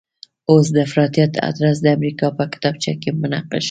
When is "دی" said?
3.49-3.59